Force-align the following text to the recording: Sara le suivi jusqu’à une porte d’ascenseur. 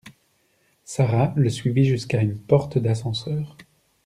Sara 0.83 1.31
le 1.35 1.51
suivi 1.51 1.85
jusqu’à 1.85 2.21
une 2.23 2.35
porte 2.39 2.79
d’ascenseur. 2.79 3.55